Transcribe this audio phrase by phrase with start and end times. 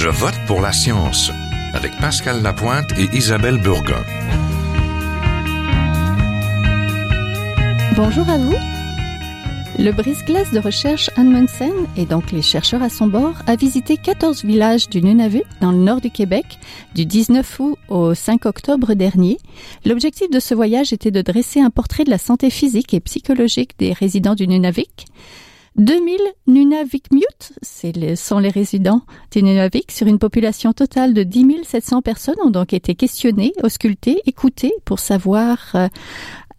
[0.00, 1.32] Je vote pour la science
[1.74, 4.04] avec Pascal Lapointe et Isabelle Burgon.
[7.96, 8.54] Bonjour à vous.
[9.76, 14.44] Le brise-glace de recherche Anmundsen, et donc les chercheurs à son bord, a visité 14
[14.44, 16.46] villages du Nunavut, dans le nord du Québec,
[16.94, 19.38] du 19 août au 5 octobre dernier.
[19.84, 23.72] L'objectif de ce voyage était de dresser un portrait de la santé physique et psychologique
[23.80, 25.06] des résidents du Nunavik.
[25.78, 26.18] 2000
[26.48, 32.02] Nunavik Mute, ce sont les résidents du Nunavik, sur une population totale de 10 700
[32.02, 35.86] personnes ont donc été questionnées, auscultées, écoutées pour savoir euh,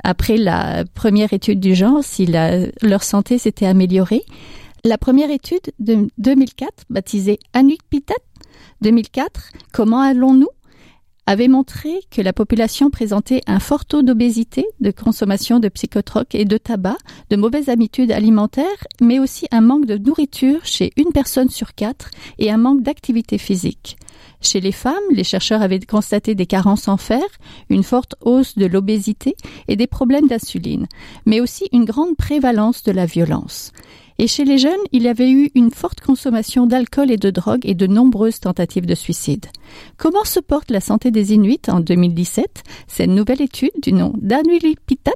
[0.06, 2.28] après la première étude du genre si
[2.82, 4.24] leur santé s'était améliorée.
[4.86, 7.40] La première étude de 2004, baptisée
[7.90, 8.14] Pitat
[8.82, 10.48] 2004, Comment allons-nous
[11.30, 16.44] avait montré que la population présentait un fort taux d'obésité, de consommation de psychotroques et
[16.44, 16.98] de tabac,
[17.30, 22.10] de mauvaises habitudes alimentaires, mais aussi un manque de nourriture chez une personne sur quatre
[22.40, 23.96] et un manque d'activité physique.
[24.42, 27.22] Chez les femmes, les chercheurs avaient constaté des carences en fer,
[27.70, 29.36] une forte hausse de l'obésité
[29.68, 30.88] et des problèmes d'insuline,
[31.28, 33.72] mais aussi une grande prévalence de la violence.
[34.22, 37.62] Et chez les jeunes, il y avait eu une forte consommation d'alcool et de drogue
[37.64, 39.46] et de nombreuses tentatives de suicide.
[39.98, 44.12] Comment se porte la santé des Inuits en 2017 Cette nouvelle étude du nom
[44.86, 45.12] Pitat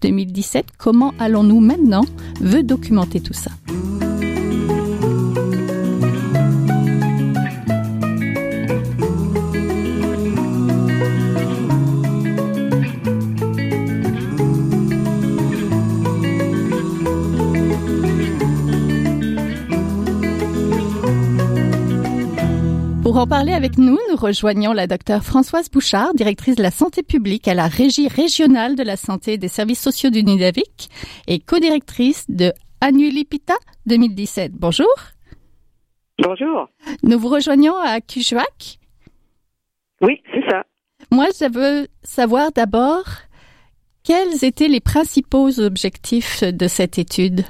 [0.00, 2.04] 2017, Comment allons-nous maintenant?
[2.40, 3.50] Veut documenter tout ça.
[23.16, 27.02] Pour en parler avec nous, nous rejoignons la docteure Françoise Bouchard, directrice de la santé
[27.02, 30.90] publique à la Régie régionale de la santé et des services sociaux du Nunavik
[31.26, 33.54] et co-directrice de Anulipita
[33.86, 34.52] 2017.
[34.52, 34.92] Bonjour.
[36.18, 36.68] Bonjour.
[37.04, 38.80] Nous vous rejoignons à Kushwak.
[40.02, 40.64] Oui, c'est ça.
[41.10, 43.06] Moi, je veux savoir d'abord
[44.04, 47.44] quels étaient les principaux objectifs de cette étude?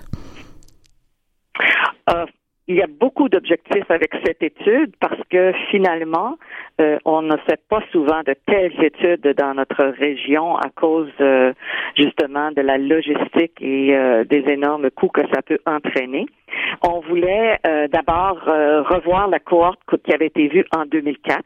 [2.08, 2.24] Euh,
[2.68, 6.36] il y a beaucoup d'objectifs avec cette étude parce que finalement,
[6.80, 11.52] euh, on ne fait pas souvent de telles études dans notre région à cause euh,
[11.96, 16.26] justement de la logistique et euh, des énormes coûts que ça peut entraîner.
[16.82, 17.58] On voulait
[17.92, 21.42] d'abord revoir la cohorte qui avait été vue en 2004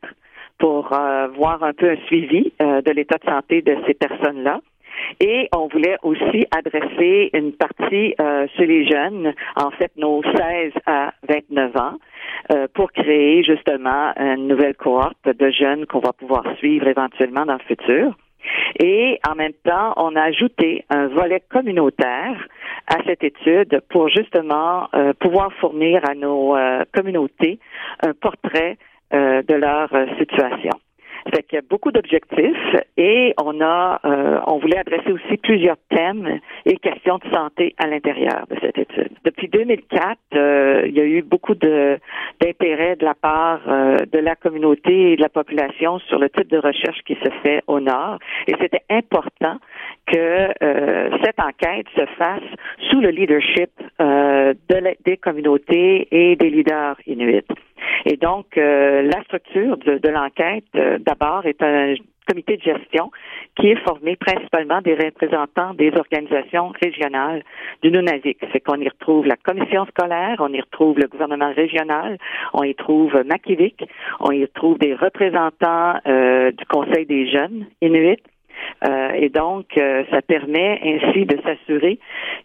[0.58, 0.88] pour
[1.36, 4.60] voir un peu un suivi de l'état de santé de ces personnes-là.
[5.18, 10.72] Et on voulait aussi adresser une partie euh, chez les jeunes, en fait nos 16
[10.86, 11.94] à 29 ans,
[12.52, 17.54] euh, pour créer justement une nouvelle cohorte de jeunes qu'on va pouvoir suivre éventuellement dans
[17.54, 18.14] le futur.
[18.78, 22.48] Et en même temps, on a ajouté un volet communautaire
[22.86, 26.56] à cette étude pour justement euh, pouvoir fournir à nos
[26.94, 27.58] communautés
[28.02, 28.78] un portrait
[29.12, 30.78] de leur situation.
[31.34, 35.76] Fait qu'il y a beaucoup d'objectifs et on a, euh, on voulait adresser aussi plusieurs
[35.90, 39.10] thèmes et questions de santé à l'intérieur de cette étude.
[39.24, 41.98] Depuis 2004, euh, il y a eu beaucoup de
[42.40, 46.48] d'intérêt de la part euh, de la communauté et de la population sur le type
[46.48, 49.56] de recherche qui se fait au Nord et c'était important
[50.06, 50.48] que
[51.22, 52.42] cette enquête se fasse
[52.90, 57.44] sous le leadership de des communautés et des leaders inuits.
[58.06, 61.94] Et donc, euh, la structure de, l'enquête, euh, d'abord, est un
[62.26, 63.10] comité de gestion
[63.56, 67.42] qui est formé principalement des représentants des organisations régionales
[67.82, 68.38] du Nunavik.
[68.52, 72.18] C'est qu'on y retrouve la commission scolaire, on y retrouve le gouvernement régional,
[72.52, 73.84] on y trouve Makivik,
[74.20, 78.22] on y retrouve des représentants euh, du Conseil des jeunes inuits,
[78.86, 81.98] euh, et donc, euh, ça permet ainsi de s'assurer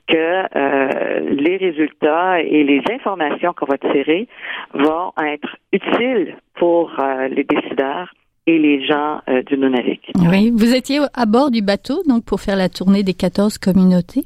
[0.07, 4.27] que euh, les résultats et les informations qu'on va tirer
[4.73, 6.91] vont être utiles pour
[7.29, 8.13] les décideurs
[8.47, 10.11] et les gens du Nunavik.
[10.29, 14.23] Oui, vous étiez à bord du bateau donc pour faire la tournée des 14 communautés.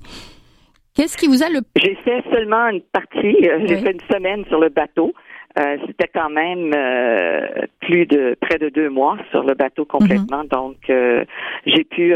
[0.95, 4.59] Qu'est-ce qui vous a le J'ai fait seulement une partie, j'ai fait une semaine sur
[4.59, 5.13] le bateau.
[5.57, 10.43] Euh, c'était quand même euh, plus de près de deux mois sur le bateau complètement.
[10.43, 10.47] Mhm.
[10.47, 11.25] Donc, euh,
[11.65, 12.13] j'ai pu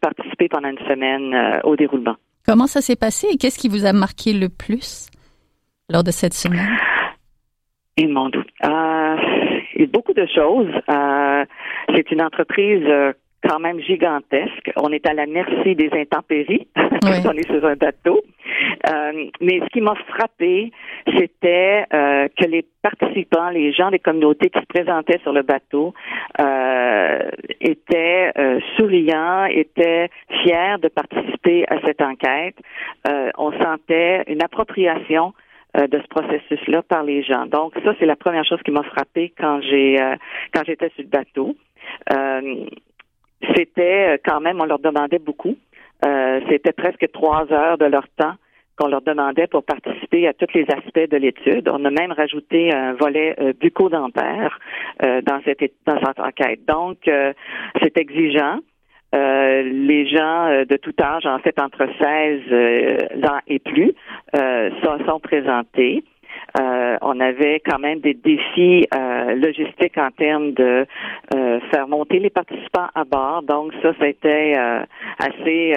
[0.00, 2.16] participer pendant une semaine au déroulement.
[2.46, 5.10] Comment ça s'est passé et qu'est-ce qui vous a marqué le plus
[5.90, 6.68] lors de cette semaine?
[7.96, 8.48] Et mon doute.
[9.92, 10.70] beaucoup de choses.
[11.94, 12.86] c'est une entreprise
[13.42, 14.72] quand même gigantesque.
[14.76, 18.22] On est à la merci des intempéries quand on est sur un bateau.
[18.88, 20.72] Euh, mais ce qui m'a frappé,
[21.16, 25.94] c'était euh, que les participants, les gens des communautés qui se présentaient sur le bateau,
[26.40, 27.30] euh,
[27.60, 28.32] étaient
[28.76, 30.08] souriants, étaient
[30.42, 32.56] fiers de participer à cette enquête.
[33.36, 35.32] on sentait une appropriation
[35.74, 37.46] de ce processus-là par les gens.
[37.46, 39.96] Donc ça, c'est la première chose qui m'a frappé quand j'ai
[40.54, 41.56] quand j'étais sur le bateau.
[43.54, 45.56] C'était quand même, on leur demandait beaucoup.
[46.48, 48.34] c'était presque trois heures de leur temps
[48.78, 51.68] qu'on leur demandait pour participer à tous les aspects de l'étude.
[51.68, 54.58] On a même rajouté un volet euh, bucco-dentaire
[55.04, 56.60] euh, dans cette dans cette enquête.
[56.66, 57.32] Donc, euh,
[57.82, 58.60] c'est exigeant.
[59.14, 63.94] Euh, les gens de tout âge, en fait entre 16 ans et plus,
[64.34, 66.04] sont, sont présentés.
[66.56, 68.86] On avait quand même des défis
[69.36, 70.86] logistiques en termes de
[71.70, 73.42] faire monter les participants à bord.
[73.42, 74.54] Donc ça, c'était
[75.18, 75.74] assez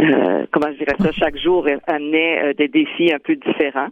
[0.00, 3.88] euh, comment je dirais ça, chaque jour amenait euh, des défis un peu différents.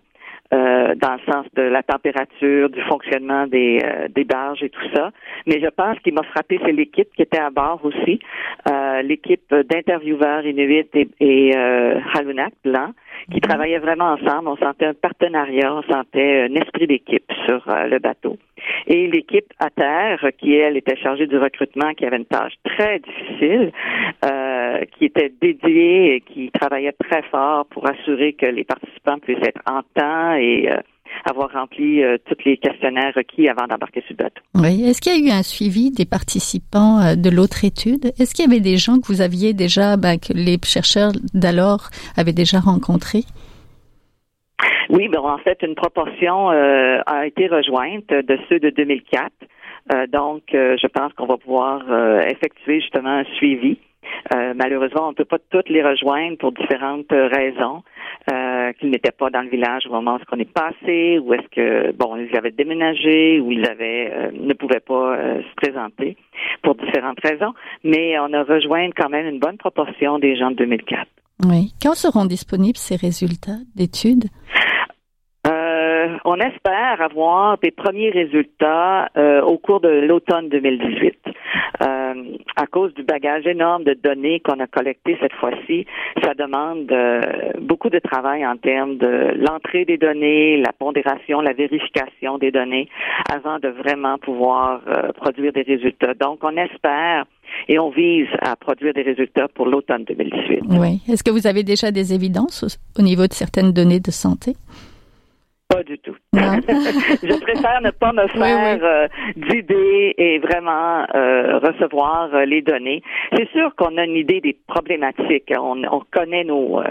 [0.53, 3.81] Euh, dans le sens de la température, du fonctionnement des,
[4.15, 5.11] des barges et tout ça.
[5.47, 8.21] Mais je pense qu'il m'a frappé, c'est l'équipe qui était à bord aussi,
[9.03, 12.91] l'équipe d'intervieweurs Inuit et, et Halunak Blanc,
[13.31, 13.41] qui mhm.
[13.41, 14.49] travaillaient vraiment ensemble.
[14.49, 18.37] On sentait un partenariat, on sentait un esprit d'équipe sur le bateau.
[18.87, 23.01] Et l'équipe à terre, qui elle était chargée du recrutement, qui avait une tâche très
[23.01, 23.73] difficile,
[24.25, 24.42] euh,
[24.87, 29.61] qui était dédiée et qui travaillait très fort pour assurer que les participants puissent être
[29.67, 30.77] en temps et euh,
[31.25, 34.43] avoir rempli euh, tous les questionnaires requis avant d'embarquer sur le bateau.
[34.55, 34.85] Oui.
[34.85, 38.07] Est-ce qu'il y a eu un suivi des participants de l'autre étude?
[38.19, 41.91] Est-ce qu'il y avait des gens que vous aviez déjà, ben, que les chercheurs d'alors
[42.17, 43.25] avaient déjà rencontrés?
[44.93, 49.33] Oui, ben, en fait, une proportion euh, a été rejointe de ceux de 2004.
[49.93, 51.83] Euh, donc, euh, je pense qu'on va pouvoir
[52.27, 53.79] effectuer justement un suivi.
[54.31, 57.83] Malheureusement, on ne peut pas toutes les rejoindre pour différentes raisons,
[58.79, 61.93] qu'ils n'étaient pas dans le village au moment où on est passé, ou est-ce que
[61.93, 66.17] bon, ils avaient déménagé, ou ils avaient ne pouvaient pas se présenter
[66.63, 67.53] pour différentes raisons.
[67.85, 71.07] Mais on a rejoint quand même une bonne proportion des gens de 2004.
[71.45, 71.73] Oui.
[71.83, 74.27] Quand seront disponibles ces résultats d'études?
[75.47, 81.19] Euh, on espère avoir des premiers résultats euh, au cours de l'automne 2018.
[82.17, 85.87] Euh, à cause du bagage énorme de données qu'on a collecté cette fois-ci,
[86.23, 86.93] ça demande
[87.61, 92.89] beaucoup de travail en termes de l'entrée des données, la pondération, la vérification des données
[93.33, 94.81] avant de vraiment pouvoir
[95.17, 96.15] produire des résultats.
[96.15, 97.25] Donc, on espère
[97.69, 100.61] et on vise à produire des résultats pour l'automne 2018.
[100.71, 101.01] Oui.
[101.09, 104.55] Est-ce que vous avez déjà des évidences au niveau de certaines données de santé?
[105.69, 106.17] Pas du tout.
[107.23, 109.07] je préfère ne pas me faire euh,
[109.37, 113.03] d'idées et vraiment euh, recevoir euh, les données.
[113.37, 115.53] C'est sûr qu'on a une idée des problématiques.
[115.55, 116.83] On, on connaît nos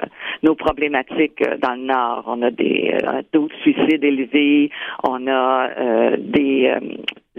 [0.43, 2.23] nos problématiques dans le Nord.
[2.27, 2.95] On a des
[3.31, 4.69] taux de suicide élevés.
[5.03, 5.69] On a
[6.17, 6.75] des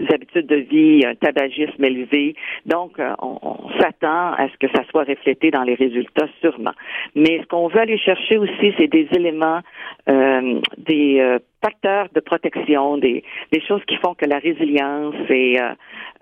[0.09, 2.35] habitudes de vie, un tabagisme élevé.
[2.65, 6.73] Donc, on, on s'attend à ce que ça soit reflété dans les résultats, sûrement.
[7.15, 9.61] Mais ce qu'on veut aller chercher aussi, c'est des éléments,
[10.07, 13.23] des facteurs de protection, des,
[13.67, 15.73] choses qui font que la résilience et euh,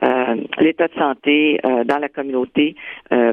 [0.04, 2.76] euh, l'état de santé euh, dans la communauté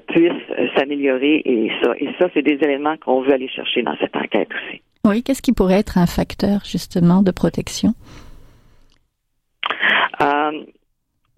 [0.09, 0.33] puissent
[0.77, 1.71] s'améliorer et
[2.01, 4.81] et ça, c'est des éléments qu'on veut aller chercher dans cette enquête aussi.
[5.05, 7.95] Oui, qu'est-ce qui pourrait être un facteur justement de protection?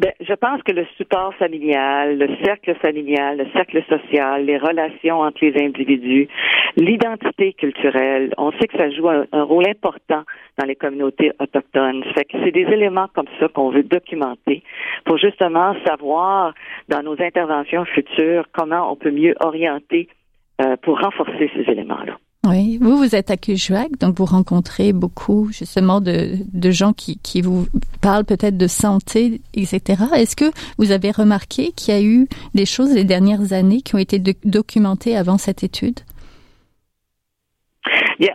[0.00, 5.21] Ben, je pense que le support familial, le cercle familial, le cercle social, les relations
[5.21, 6.27] entre les individus,
[6.77, 10.23] l'identité culturelle, on sait que ça joue un, rôle important
[10.56, 12.02] dans les communautés autochtones.
[12.14, 14.62] Fait que c'est des éléments comme ça qu'on veut documenter
[15.05, 16.55] pour justement savoir
[16.88, 20.09] dans nos interventions futures comment on peut mieux orienter
[20.62, 22.16] euh, pour renforcer ces éléments-là.
[22.47, 27.18] Oui, vous, vous êtes à Cujuac, donc vous rencontrez beaucoup justement de, de gens qui,
[27.18, 27.66] qui vous
[28.00, 30.04] parlent peut-être de santé, etc.
[30.16, 33.94] Est-ce que vous avez remarqué qu'il y a eu des choses les dernières années qui
[33.94, 36.00] ont été documentées avant cette étude?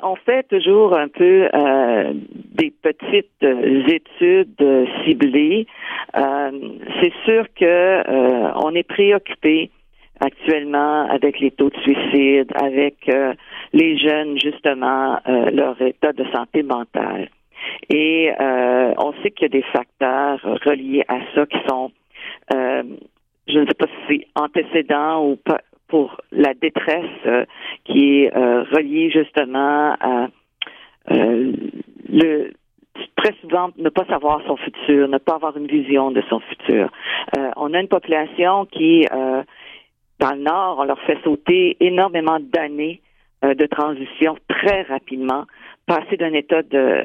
[0.08, 2.14] On fait toujours un peu euh,
[2.54, 5.68] des petites études ciblées.
[6.16, 6.52] Euh,
[7.02, 9.72] c'est sûr que euh, on est préoccupé
[10.20, 13.34] actuellement avec les taux de suicide, avec euh,
[13.74, 17.30] les jeunes, justement, euh, leur état de santé mentale.
[17.90, 21.92] Et euh, on sait qu'il y a des facteurs reliés à ça qui sont,
[22.52, 27.48] je ne sais pas si c'est antécédent ou pas, pour la détresse
[27.86, 30.28] qui est reliée justement à
[31.10, 32.52] le
[33.16, 36.90] très souvent ne pas savoir son futur, ne pas avoir une vision de son futur.
[37.56, 39.06] on a une population qui
[40.26, 43.02] dans le Nord, on leur fait sauter énormément d'années
[43.44, 45.46] euh, de transition très rapidement,
[45.86, 47.04] passer d'un état de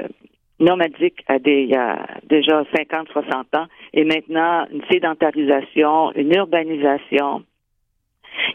[0.58, 6.34] nomadique à des, il y a déjà 50, 60 ans, et maintenant une sédentarisation, une
[6.34, 7.42] urbanisation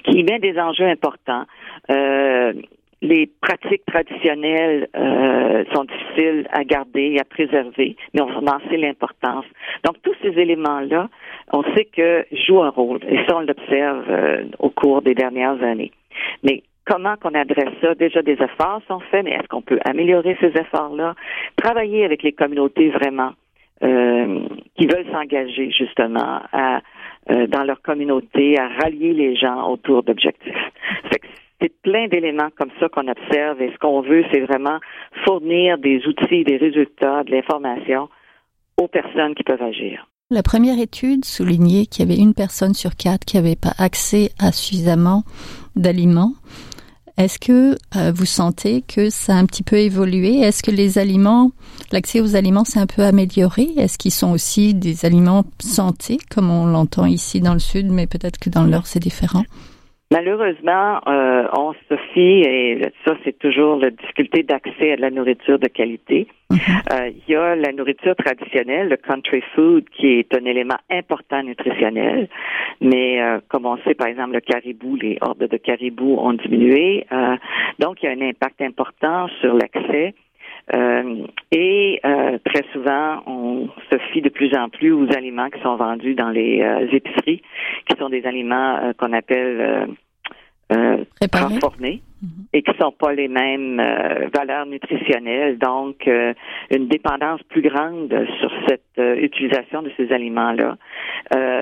[0.06, 1.46] qui met des enjeux importants.
[1.92, 2.54] Euh,
[3.02, 9.46] les pratiques traditionnelles euh, sont difficiles à garder à préserver, mais on en sait l'importance.
[9.84, 11.10] Donc, tous ces éléments-là,
[11.54, 15.62] on sait que jouent un rôle, et ça, on l'observe euh, au cours des dernières
[15.62, 15.92] années.
[16.44, 17.96] Mais comment qu'on adresse ça?
[17.96, 21.16] Déjà, des efforts sont faits, mais est-ce qu'on peut améliorer ces efforts-là?
[21.58, 23.32] Travailler avec les communautés vraiment
[23.84, 24.40] euh,
[24.78, 26.80] qui veulent s'engager justement à,
[27.28, 30.54] dans leur communauté, à rallier les gens autour d'objectifs.
[31.66, 34.78] C'est plein d'éléments comme ça qu'on observe et ce qu'on veut, c'est vraiment
[35.26, 38.08] fournir des outils, des résultats, de l'information
[38.80, 40.08] aux personnes qui peuvent agir.
[40.30, 44.30] La première étude soulignait qu'il y avait une personne sur quatre qui n'avait pas accès
[44.38, 45.24] à suffisamment
[45.76, 46.34] d'aliments.
[47.18, 50.42] Est-ce que euh, vous sentez que ça a un petit peu évolué?
[50.42, 51.50] Est-ce que les aliments,
[51.92, 53.70] l'accès aux aliments s'est un peu amélioré?
[53.78, 58.06] Est-ce qu'ils sont aussi des aliments santé, comme on l'entend ici dans le sud, mais
[58.06, 59.46] peut-être que dans le nord c'est différent?
[60.12, 65.10] Malheureusement, euh, on se fie, et ça c'est toujours la difficulté d'accès à de la
[65.10, 66.28] nourriture de qualité.
[66.52, 66.60] Mhm.
[66.92, 71.42] Euh, il y a la nourriture traditionnelle, le country food, qui est un élément important
[71.42, 72.30] nutritionnel.
[72.82, 77.08] Mais euh, comme on sait, par exemple, le caribou, les hordes de caribou ont diminué.
[77.12, 77.36] Euh,
[77.80, 80.14] donc, il y a un impact important sur l'accès.
[80.72, 82.02] Et
[82.44, 86.30] très souvent, on se fie de plus en plus aux aliments qui sont vendus dans
[86.30, 87.42] les épiceries,
[87.88, 89.96] qui sont des aliments qu'on appelle
[90.72, 92.02] euh, transformés.
[92.54, 96.34] Et qui sont pas les mêmes euh, valeurs nutritionnelles, donc euh,
[96.72, 100.78] une dépendance plus grande sur cette euh, utilisation de ces aliments-là.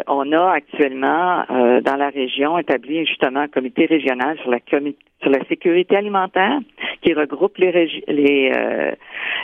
[0.08, 6.60] on a actuellement dans la région établi justement un comité régional sur la sécurité alimentaire
[7.02, 7.72] qui regroupe les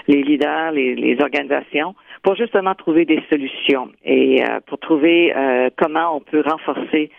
[0.07, 5.33] leaders, les, organisations pour justement trouver des solutions et pour trouver
[5.77, 7.09] comment on peut renforcer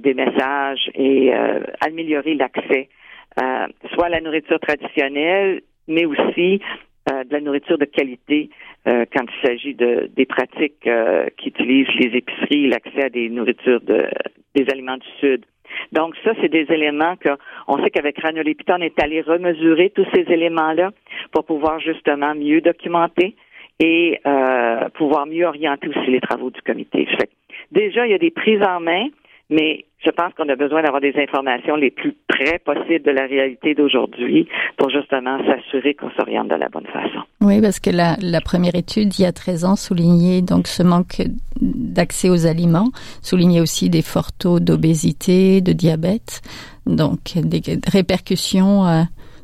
[0.00, 1.32] des messages et
[1.80, 2.88] améliorer l'accès
[3.36, 6.60] soit à la nourriture traditionnelle, mais aussi
[7.06, 8.50] de la nourriture de qualité
[8.84, 10.88] quand il s'agit de des pratiques
[11.36, 14.08] qui utilisent les épiceries, l'accès à des nourritures de
[14.54, 15.44] des aliments du sud.
[15.92, 20.22] Donc ça, c'est des éléments qu'on sait qu'avec Ranolépita, on est allé remesurer tous ces
[20.22, 20.90] éléments-là
[21.32, 23.36] pour pouvoir justement mieux documenter,
[23.80, 27.06] et euh, pouvoir mieux orienter aussi les travaux du comité.
[27.06, 27.30] Fait,
[27.70, 29.06] déjà, il y a des prises en main,
[29.50, 33.26] mais je pense qu'on a besoin d'avoir des informations les plus près possibles de la
[33.26, 37.20] réalité d'aujourd'hui pour justement s'assurer qu'on s'oriente de la bonne façon.
[37.40, 40.84] Oui, parce que la, la, première étude, il y a 13 ans, soulignait donc ce
[40.84, 41.22] manque
[41.60, 42.90] d'accès aux aliments,
[43.22, 46.42] soulignait aussi des forts taux d'obésité, de diabète,
[46.86, 49.02] donc des répercussions euh,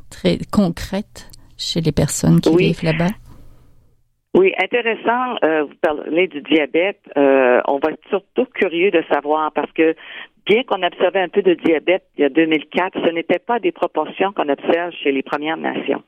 [0.09, 3.11] très concrètes chez les personnes qui vivent là-bas.
[4.35, 5.37] Oui, intéressant.
[5.45, 6.99] Euh, vous parlez du diabète.
[7.17, 9.95] Euh, on va être surtout curieux de savoir parce que
[10.45, 13.71] bien qu'on observait un peu de diabète il y a 2004, ce n'était pas des
[13.71, 16.03] proportions qu'on observe chez les Premières Nations.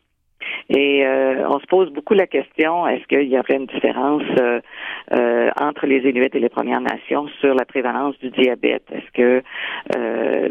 [0.70, 5.50] Et euh, on se pose beaucoup la question est-ce qu'il y aurait une différence euh,
[5.60, 8.84] entre les Inuits et les Premières Nations sur la prévalence du diabète?
[8.92, 9.44] Est-ce que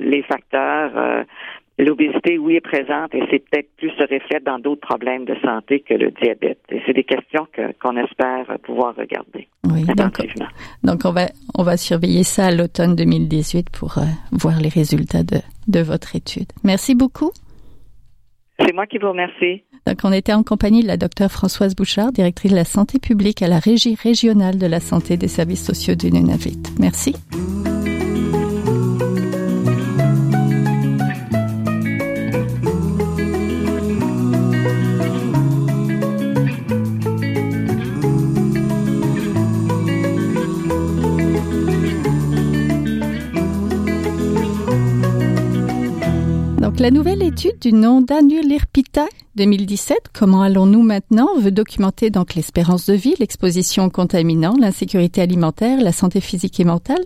[0.00, 1.25] les facteurs
[1.78, 5.80] L'obésité, oui, est présente et c'est peut-être plus se reflète dans d'autres problèmes de santé
[5.80, 6.61] que le diabète.
[6.71, 7.47] Et c'est des questions
[7.83, 9.49] qu'on espère pouvoir regarder.
[9.64, 10.23] Oui, donc,
[10.83, 14.02] donc, on va on va surveiller ça à l'automne 2018 pour euh,
[14.33, 15.37] voir les résultats de,
[15.68, 16.47] de votre étude.
[16.64, 17.30] Merci beaucoup.
[18.59, 19.62] C'est moi qui vous remercie.
[19.87, 23.42] Donc, on était en compagnie de la docteure Françoise Bouchard, directrice de la santé publique
[23.42, 26.56] à la Régie régionale de la santé des services sociaux du Nunavut.
[26.80, 27.14] Merci.
[46.78, 49.06] La nouvelle étude du nom d'Anulirpita
[49.37, 55.80] 2017, Comment allons-nous maintenant veut documenter donc l'espérance de vie, l'exposition aux contaminants, l'insécurité alimentaire,
[55.80, 57.02] la santé physique et mentale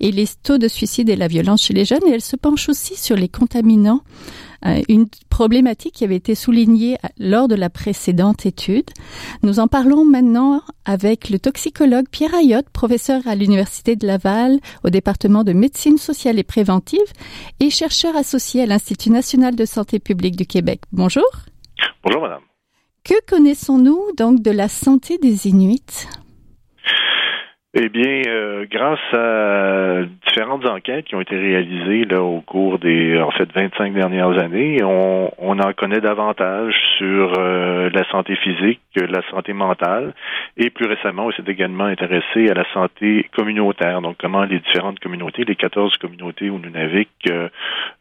[0.00, 2.06] et les taux de suicide et la violence chez les jeunes.
[2.06, 4.02] Et elle se penche aussi sur les contaminants
[4.88, 8.90] une problématique qui avait été soulignée lors de la précédente étude.
[9.42, 14.90] Nous en parlons maintenant avec le toxicologue Pierre Ayotte, professeur à l'Université de Laval au
[14.90, 16.98] département de médecine sociale et préventive
[17.60, 20.80] et chercheur associé à l'Institut national de santé publique du Québec.
[20.92, 21.24] Bonjour.
[22.02, 22.42] Bonjour madame.
[23.04, 26.06] Que connaissons-nous donc de la santé des Inuits?
[27.76, 33.20] Eh bien, euh, grâce à différentes enquêtes qui ont été réalisées là au cours des
[33.20, 38.80] en fait 25 dernières années, on, on en connaît davantage sur euh, la santé physique,
[38.94, 40.14] la santé mentale,
[40.56, 45.00] et plus récemment, on s'est également intéressé à la santé communautaire, donc comment les différentes
[45.00, 47.48] communautés, les 14 communautés où nous navigue, euh,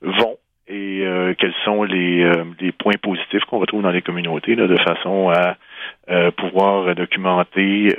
[0.04, 0.38] vont
[0.68, 1.04] et
[1.40, 2.26] quels sont les,
[2.62, 5.58] les points positifs qu'on retrouve dans les communautés là, de façon à
[6.38, 7.96] pouvoir documenter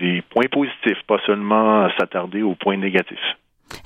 [0.00, 3.18] les points positifs, pas seulement s'attarder aux points négatifs.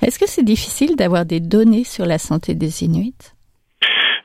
[0.01, 3.33] Est-ce que c'est difficile d'avoir des données sur la santé des Inuits?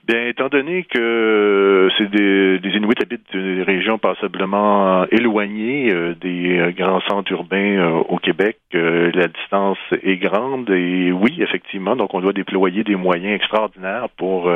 [0.05, 6.73] Bien, étant donné que c'est des, Inuits habitent des régions passablement éloignées euh, des euh,
[6.73, 12.21] grands centres urbains euh, au Québec, la distance est grande et oui, effectivement, donc on
[12.21, 14.51] doit déployer des moyens extraordinaires pour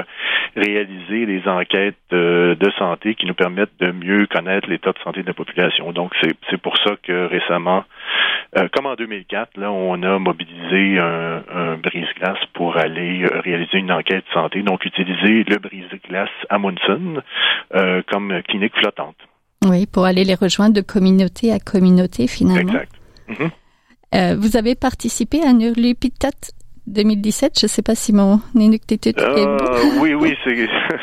[0.57, 5.27] réaliser des enquêtes de santé qui nous permettent de mieux connaître l'état de santé de
[5.27, 5.93] la population.
[5.93, 7.85] Donc c'est pour ça que récemment,
[8.73, 14.25] comme en 2004, là, on a mobilisé un, un brise-glace pour aller réaliser une enquête
[14.27, 17.23] de santé, donc utiliser le brise-glace Amundsen
[17.75, 19.17] euh, comme clinique flottante.
[19.65, 22.73] Oui, pour aller les rejoindre de communauté à communauté finalement.
[22.73, 22.93] Exact.
[23.29, 23.51] Mhm.
[24.15, 26.31] Euh, vous avez participé à Nurlupitat
[26.87, 27.59] 2017.
[27.59, 29.57] Je ne sais pas si mon inuktitude est bon.
[30.01, 30.37] oui, oui,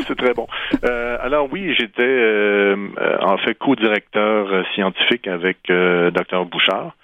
[0.08, 0.48] c'est très bon.
[0.86, 2.74] Euh, alors oui, j'étais
[3.22, 6.96] en fait co-directeur scientifique avec Dr Bouchard.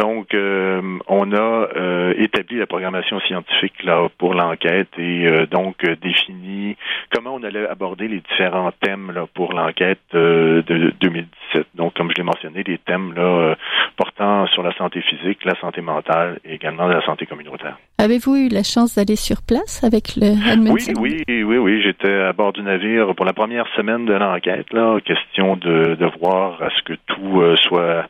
[0.00, 1.36] Donc, euh, on a
[1.76, 6.74] euh, établi la programmation scientifique là pour l'enquête et euh, donc défini
[7.14, 11.66] comment on allait aborder les différents thèmes là pour l'enquête de 2017.
[11.74, 13.54] Donc, comme je l'ai mentionné, des thèmes là
[13.98, 17.76] portant sur la santé physique, la santé mentale et également la santé communautaire.
[17.98, 20.32] Avez-vous eu la chance d'aller sur place avec le
[20.72, 21.82] Oui, oui, oui, oui.
[21.82, 24.72] J'étais à bord du navire pour la première semaine de l'enquête.
[24.72, 28.06] Là, question de, de voir à ce que tout soit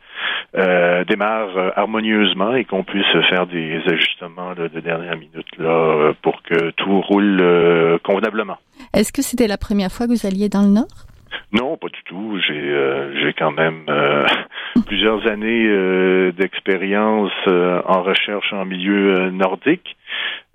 [0.53, 7.01] démarre harmonieusement et qu'on puisse faire des ajustements de dernière minute là, pour que tout
[7.01, 8.57] roule euh, convenablement.
[8.93, 11.07] Est-ce que c'était la première fois que vous alliez dans le Nord?
[11.53, 12.39] Non, pas du tout.
[12.45, 14.25] J'ai euh, j'ai quand même euh,
[14.85, 19.95] plusieurs années d'expérience en recherche en milieu nordique.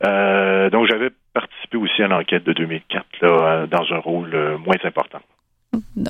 [0.02, 5.20] donc j'avais participé aussi à l'enquête de 2004 là, dans un rôle moins important.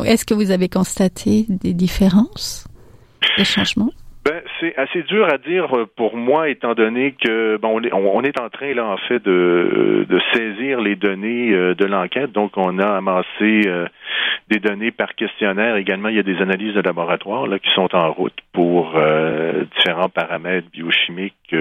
[0.05, 2.69] Est-ce que vous avez constaté des différences,
[4.27, 8.49] Ben, c'est assez dur à dire pour moi, étant donné que bon, on est, en
[8.49, 12.33] train là en fait de, de saisir les données euh, de l'enquête.
[12.33, 13.87] Donc, on a amassé euh,
[14.49, 15.77] des données par questionnaire.
[15.77, 19.63] Également, il y a des analyses de laboratoire là qui sont en route pour euh,
[19.77, 21.55] différents paramètres biochimiques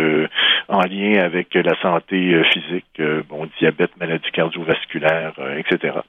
[0.68, 6.00] en lien avec la santé physique, bon, diabète, maladie cardiovasculaire, etc.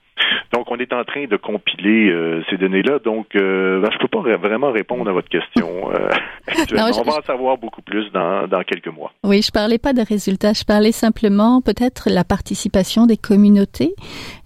[0.52, 2.98] Donc, on est en train de compiler euh, ces données-là.
[3.04, 6.08] Donc, euh, ben, je ne peux pas vraiment répondre à votre question euh,
[6.72, 9.12] on va en savoir beaucoup plus dans, dans quelques mois.
[9.24, 10.52] Oui, je parlais pas de résultats.
[10.52, 13.94] Je parlais simplement peut-être la participation des communautés.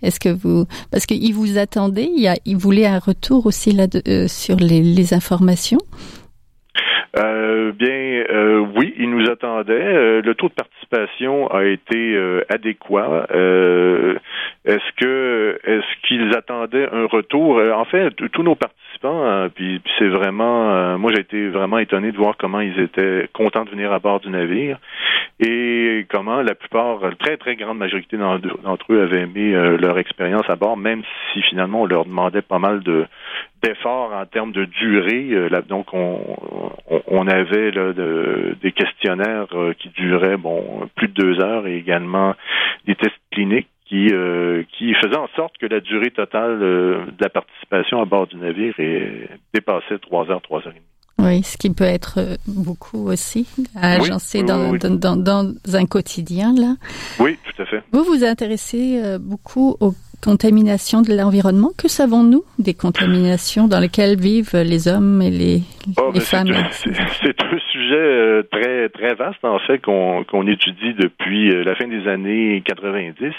[0.02, 3.86] Est-ce que vous, parce qu'ils vous attendaient, il, a, voulaient un retour aussi là
[4.28, 5.78] sur les, les informations.
[7.18, 9.72] Euh, bien, euh, oui, ils nous attendaient.
[9.72, 12.16] Euh, le taux de participation a été
[12.48, 13.26] adéquat.
[14.64, 17.60] Est-ce que est-ce qu'ils attendaient un retour?
[17.74, 22.16] En fait, tous nos participants, puis, puis c'est vraiment, moi j'ai été vraiment étonné de
[22.16, 24.78] voir comment ils étaient contents de venir à bord du navire
[25.38, 30.48] et comment la plupart, la très très grande majorité d'entre eux avaient aimé leur expérience
[30.50, 33.06] à bord, même si finalement on leur demandait pas mal de
[33.62, 35.30] d'efforts en termes de durée.
[35.68, 41.76] donc on, avait là, des questionnaires euh, qui duraient bon plus de deux heures et
[41.76, 42.34] également
[42.86, 47.22] des tests cliniques qui, euh, qui faisaient en sorte que la durée totale euh, de
[47.22, 50.86] la participation à bord du navire est, dépassait trois heures, trois heures et demie.
[51.18, 56.76] Oui, ce qui peut être beaucoup aussi à agencer dans, Dans, dans, un quotidien là.
[57.18, 57.82] Oui, tout à fait.
[57.92, 61.70] Vous vous intéressez beaucoup aux contamination de l'environnement.
[61.76, 65.62] Que savons-nous des contaminations dans lesquelles vivent les hommes et les,
[65.98, 66.48] oh, les femmes?
[66.70, 71.74] C'est un sujet euh, très très vaste en fait qu'on qu'on étudie depuis euh, la
[71.74, 73.32] fin des années 90.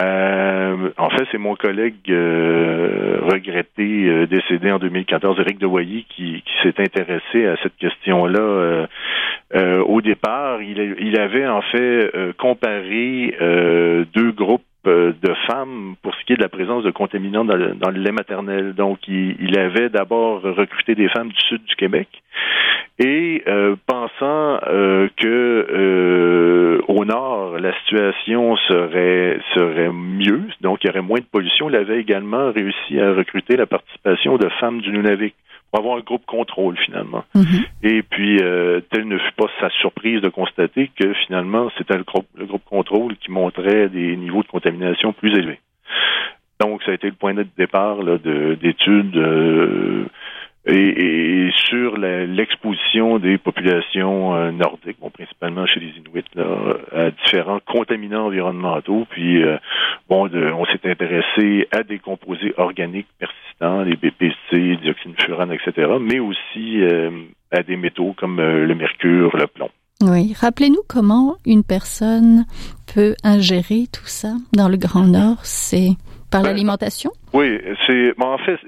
[0.00, 6.52] Euh, en fait, c'est mon collègue euh, regretté, décédé en 2014, Eric Devoyer, qui, qui
[6.62, 8.86] s'est intéressé à cette question-là.
[9.86, 13.36] au départ, il, avait en fait comparé
[14.14, 17.56] deux groupes euh, de femmes pour ce qui est de la présence de contaminants dans
[17.56, 18.74] le, lait maternel.
[18.74, 22.08] Donc, il, avait d'abord recruté des femmes du sud du Québec
[22.98, 30.90] et euh, pensant euh, que au nord la situation serait serait mieux, donc il y
[30.90, 34.90] aurait moins de pollution, il avait également réussi à recruter la participation de femmes du
[34.90, 35.34] Nunavik
[35.78, 37.24] avoir un groupe contrôle finalement.
[37.34, 37.64] Mhm.
[37.82, 42.04] Et puis, euh, telle ne fut pas sa surprise de constater que finalement, c'était le
[42.04, 45.60] groupe, le groupe contrôle qui montrait des niveaux de contamination plus élevés.
[46.60, 49.16] Donc, ça a été le point de départ d'études
[50.66, 56.44] euh, et, sur l'exposition des populations euh, nordiques, bon, principalement chez les Inuits, là,
[56.92, 59.06] à différents contaminants environnementaux.
[59.10, 59.58] Puis, euh,
[60.08, 66.18] bon, on s'est intéressé à des composés organiques persistants, les BPC, dioxyde furane, etc., mais
[66.18, 67.10] aussi euh,
[67.50, 69.70] à des métaux comme le mercure, le plomb.
[70.02, 72.44] Oui, rappelez-nous comment une personne
[72.92, 75.38] peut ingérer tout ça dans le Grand Nord.
[75.44, 75.90] C'est
[76.30, 77.10] par ben, l'alimentation?
[77.32, 78.12] Oui, c'est.
[78.20, 78.58] en fait,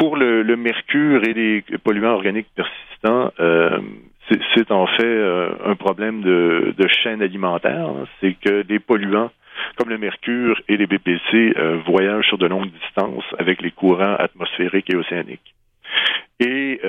[0.00, 3.78] pour le, mercure et les polluants organiques persistants, euh,
[4.54, 7.86] c'est en fait euh, un problème de, chaîne alimentaire.
[7.86, 8.06] Hein.
[8.20, 9.30] C'est que des polluants
[9.76, 14.14] comme le mercure et les BPC euh, voyagent sur de longues distances avec les courants
[14.14, 15.54] atmosphériques et océaniques.
[16.42, 16.80] Et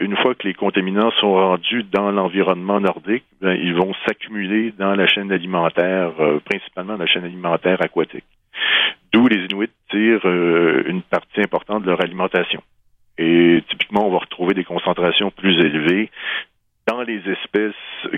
[0.00, 4.96] une fois que les contaminants sont rendus dans l'environnement nordique, ben, ils vont s'accumuler dans
[4.96, 6.10] la chaîne alimentaire,
[6.44, 8.24] principalement la chaîne alimentaire aquatique.
[9.12, 12.62] D'où les Inuits tirent euh, une partie importante de leur alimentation.
[13.18, 16.10] Et typiquement, on va retrouver des concentrations plus élevées
[16.86, 17.74] dans les espèces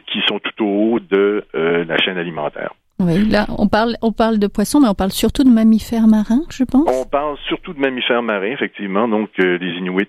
[0.07, 2.75] qui sont tout au haut de euh, la chaîne alimentaire.
[2.99, 6.43] Oui, là, on parle, on parle de poissons, mais on parle surtout de mammifères marins,
[6.51, 6.89] je pense.
[6.89, 9.07] On parle surtout de mammifères marins, effectivement.
[9.07, 10.09] Donc, euh, les Inuits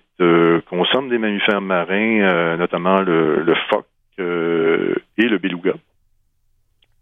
[0.68, 3.86] consomment des mammifères marins, notamment le, le phoque
[4.18, 5.74] et le beluga.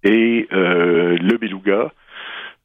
[0.03, 1.91] Et le beluga,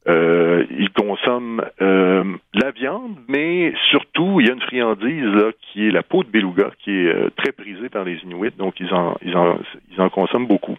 [0.07, 5.87] euh, ils consomment euh, la viande, mais surtout, il y a une friandise là, qui
[5.87, 8.93] est la peau de beluga, qui est euh, très prisée par les Inuits, donc ils
[8.93, 9.59] en, ils en,
[9.91, 10.77] ils en consomment beaucoup.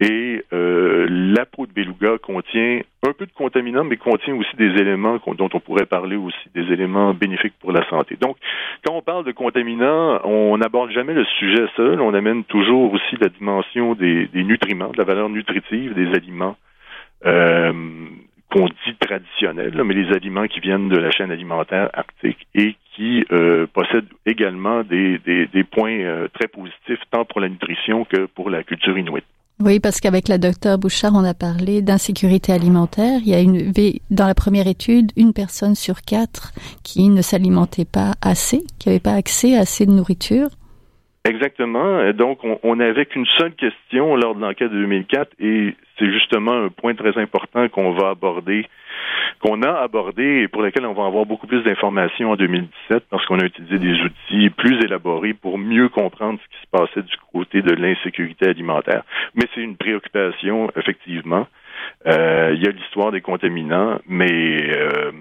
[0.00, 4.80] Et euh, la peau de beluga contient un peu de contaminants, mais contient aussi des
[4.80, 8.16] éléments dont on pourrait parler aussi, des éléments bénéfiques pour la santé.
[8.20, 8.36] Donc,
[8.86, 13.16] quand on parle de contaminants, on n'aborde jamais le sujet seul, on amène toujours aussi
[13.20, 16.56] la dimension des, des nutriments, de la valeur nutritive des aliments
[17.22, 23.24] qu'on dit traditionnels, mais les aliments qui viennent de la chaîne alimentaire arctique et qui
[23.30, 28.50] euh, possèdent également des, des, points euh, très positifs tant pour la nutrition que pour
[28.50, 29.24] la culture inuite.
[29.60, 33.20] Oui, parce qu'avec la docteur Bouchard, on a parlé d'insécurité alimentaire.
[33.22, 33.72] Il y a une,
[34.10, 36.52] dans la première étude, une personne sur quatre
[36.84, 40.48] qui ne s'alimentait pas assez, qui n'avait pas accès à assez de nourriture.
[41.28, 42.12] Exactement.
[42.12, 46.68] Donc, on n'avait qu'une seule question lors de l'enquête de 2004 et c'est justement un
[46.68, 48.66] point très important qu'on va aborder,
[49.40, 53.24] qu'on a abordé et pour lequel on va avoir beaucoup plus d'informations en 2017 parce
[53.26, 57.16] qu'on a utilisé des outils plus élaborés pour mieux comprendre ce qui se passait du
[57.32, 59.02] côté de l'insécurité alimentaire.
[59.34, 61.46] Mais c'est une préoccupation, effectivement.
[62.06, 65.12] Euh, il y a l'histoire des contaminants, mais euh,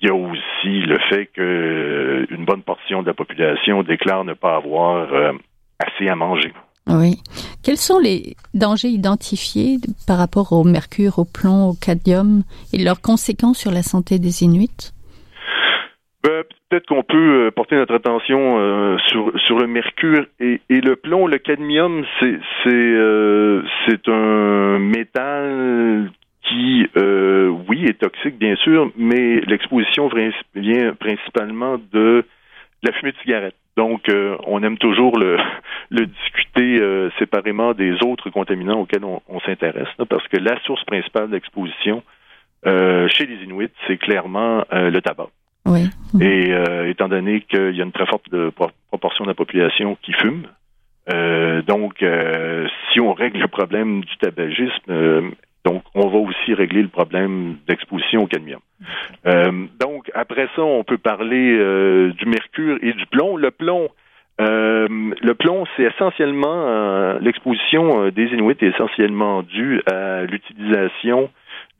[0.00, 4.56] il y a aussi le fait qu'une bonne portion de la population déclare ne pas
[4.56, 5.32] avoir euh,
[5.78, 6.52] assez à manger.
[6.86, 7.16] Oui.
[7.62, 13.00] Quels sont les dangers identifiés par rapport au mercure, au plomb, au cadmium et leurs
[13.00, 14.92] conséquences sur la santé des Inuits?
[16.22, 20.96] Ben, peut-être qu'on peut euh, porter notre attention euh, sur, sur le mercure et, le
[20.96, 21.26] plomb.
[21.26, 26.10] Le cadmium, c'est c'est euh, c'est un métal
[26.48, 26.86] qui,
[27.68, 30.10] oui, est toxique bien sûr, mais l'exposition
[30.54, 32.24] vient principalement de
[32.82, 33.54] la fumée de cigarette.
[33.76, 35.36] Donc, euh, on aime toujours le,
[35.90, 41.30] le discuter euh, séparément des autres contaminants auxquels on, s'intéresse, parce que la source principale
[41.30, 42.02] d'exposition
[42.66, 45.28] euh, chez les Inuits, c'est clairement le tabac.
[45.66, 45.88] Oui.
[46.20, 46.52] Et
[46.88, 48.28] étant donné qu'il y a une très forte
[48.88, 50.46] proportion de la population qui fume,
[51.66, 52.04] donc
[52.92, 55.32] si on règle le problème du tabagisme,
[55.64, 58.60] donc, on va aussi régler le problème d'exposition au cadmium.
[59.26, 63.38] Euh, donc, après ça, on peut parler euh, du mercure et du plomb.
[63.38, 63.88] Le plomb,
[64.42, 71.30] euh, le plomb, c'est essentiellement l'exposition des Inuits est essentiellement due à l'utilisation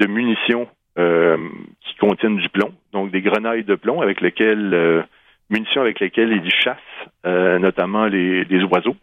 [0.00, 0.66] de munitions
[0.96, 5.04] qui contiennent du plomb, donc des grenailles de plomb avec lesquelles
[5.50, 8.96] munitions avec lesquelles ils chassent, notamment les oiseaux.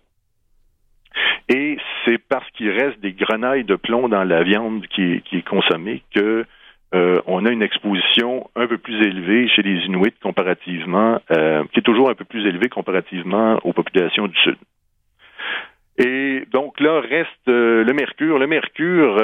[1.50, 6.04] Et c'est parce qu'il reste des grenailles de plomb dans la viande qui, est consommée
[6.14, 6.46] que
[6.94, 11.80] euh, on a une exposition un peu plus élevée chez les Inuits comparativement, euh, qui
[11.80, 14.58] est toujours un peu plus élevée comparativement aux populations du Sud.
[15.98, 18.40] Et donc là reste euh, le mercure.
[18.40, 19.16] Le mercure,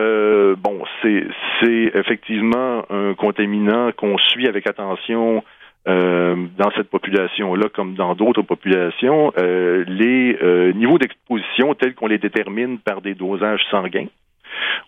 [0.57, 5.43] bon, c'est effectivement un contaminant qu'on suit avec attention
[5.87, 12.07] euh, dans cette population-là, comme dans d'autres populations, euh, les euh, niveaux d'exposition tels qu'on
[12.07, 14.07] les détermine par des dosages sanguins.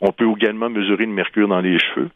[0.01, 2.09] On peut également mesurer le mercure dans les cheveux.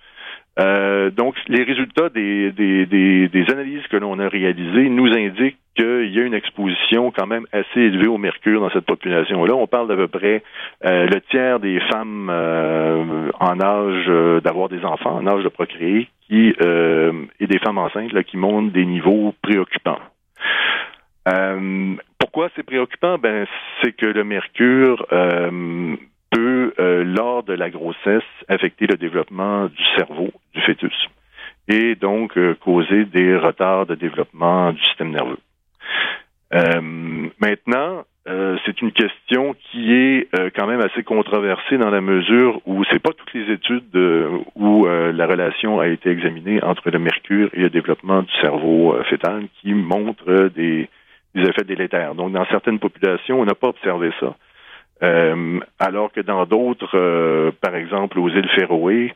[0.60, 5.58] Euh, donc, les résultats des, des, des, des analyses que l'on a réalisées nous indiquent
[5.76, 9.56] qu'il y a une exposition quand même assez élevée au mercure dans cette population-là.
[9.56, 10.43] On parle d'à peu près
[10.86, 16.08] euh, le tiers des femmes euh, en âge d'avoir des enfants, en âge de procréer,
[16.34, 20.00] euh, et des femmes enceintes là, qui montent des niveaux préoccupants.
[21.28, 23.17] Euh, pourquoi c'est préoccupant?
[23.17, 23.46] Ben,
[23.82, 25.96] c'est que le mercure euh,
[26.32, 31.10] peut, lors de la grossesse, affecter le développement du cerveau du fœtus
[31.67, 35.38] et donc causer des retards de développement du système nerveux
[36.53, 43.01] maintenant, c'est une question qui est quand même assez controversée dans la mesure où c'est
[43.01, 43.95] pas toutes les études
[44.55, 49.47] où la relation a été examinée entre le mercure et le développement du cerveau fœtal
[49.61, 50.89] qui montrent des,
[51.35, 52.15] des effets délétères.
[52.15, 54.35] Donc, dans certaines populations, on n'a pas observé ça.
[55.01, 59.13] Euh, alors que dans d'autres, euh, par exemple aux îles Féroé,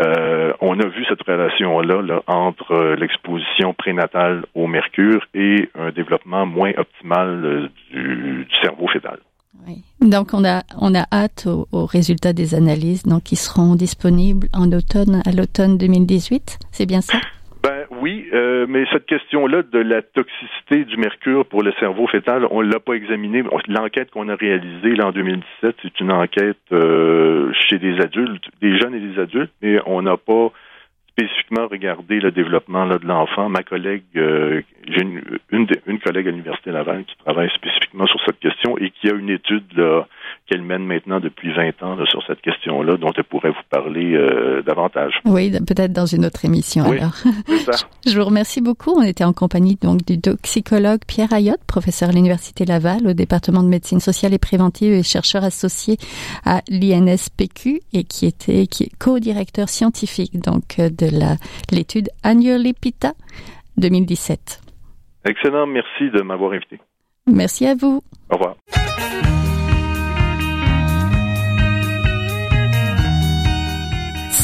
[0.00, 0.45] euh,
[0.76, 7.70] on a vu cette relation-là entre l'exposition prénatale au mercure et un développement moins optimal
[7.90, 9.18] du, cerveau fœtal.
[9.66, 9.82] Oui.
[10.00, 14.70] Donc on a on a hâte aux, résultats des analyses donc qui seront disponibles en
[14.70, 17.18] automne à l'automne 2018, c'est bien ça?
[17.62, 22.46] Ben oui, euh, mais cette question-là de la toxicité du mercure pour le cerveau fœtal,
[22.50, 23.42] on l'a pas examiné.
[23.66, 28.78] L'enquête qu'on a réalisée là, en 2017, c'est une enquête euh, chez des adultes, des
[28.78, 30.52] jeunes et des adultes, mais on n'a pas
[31.16, 33.48] spécifiquement regardé le développement de l'enfant.
[33.48, 38.38] Ma collègue, euh, j'ai une, une, collègue à l'Université Laval qui travaille spécifiquement sur cette
[38.38, 39.64] question et qui a une étude
[40.46, 44.62] qu'elle mène maintenant depuis 20 ans sur cette question-là, dont elle pourrait vous parler euh,
[44.62, 45.14] davantage.
[45.24, 47.14] Oui, peut-être dans une autre émission alors.
[48.06, 48.92] Je vous remercie beaucoup.
[48.96, 53.62] On était en compagnie donc du toxicologue Pierre Ayotte, professeur à l'Université Laval au département
[53.62, 55.96] de médecine sociale et préventive et chercheur associé
[56.44, 61.05] à l'INSPQ et qui était qui est co-directeur scientifique donc de
[61.70, 63.12] l'étude Annually Pita
[63.76, 64.60] 2017.
[65.24, 66.80] Excellent, merci de m'avoir invité.
[67.26, 68.02] Merci à vous.
[68.30, 68.56] Au revoir.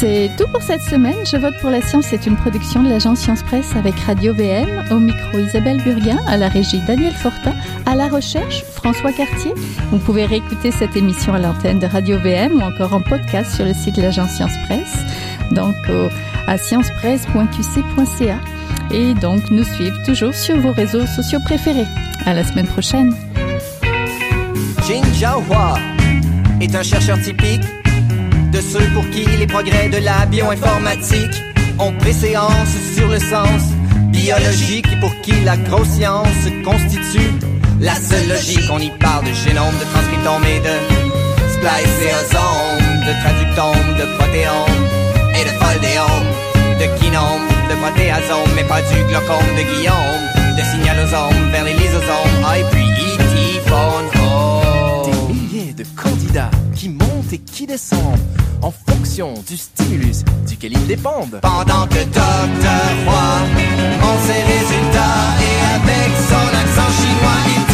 [0.02, 1.24] C'est tout pour cette semaine.
[1.24, 2.06] Je vote pour la science.
[2.06, 4.82] C'est une production de l'agence Science Presse avec Radio VM.
[4.90, 7.54] Au micro Isabelle Burguin, à la régie Daniel Fortin,
[7.86, 9.52] à la recherche François Cartier.
[9.92, 13.64] Vous pouvez réécouter cette émission à l'antenne de Radio VM ou encore en podcast sur
[13.64, 15.04] le site de l'agence Science Presse.
[15.52, 15.74] Donc
[16.46, 18.38] à sciencepresse.qc.ca
[18.92, 21.86] et donc nous suivre toujours sur vos réseaux sociaux préférés.
[22.26, 23.14] À la semaine prochaine.
[24.86, 25.74] Jin Jiahua
[26.60, 27.62] est un chercheur typique
[28.52, 31.42] de ceux pour qui les progrès de la bioinformatique
[31.78, 33.62] ont préséance sur le sens
[34.08, 36.26] biologique et pour qui la grosse science
[36.64, 37.32] constitue
[37.80, 38.70] la seule logique.
[38.70, 40.76] On y parle de génome, de transcriptome et de
[41.54, 45.11] spliceosome, de traductome, de protéome
[45.42, 46.30] et de foldéome,
[46.78, 50.24] de quinome, de protéasome, mais pas du glaucome de Guillaume,
[50.56, 55.10] de signalosome vers les lysosomes, ah, et puis itiphone, oh.
[55.10, 58.18] Des milliers de candidats qui montent et qui descendent
[58.62, 61.40] en fonction du stimulus duquel ils dépendent.
[61.42, 62.84] Pendant que Dr.
[63.06, 63.38] Roy,
[64.02, 67.71] on ses résultats et avec son accent chinois, il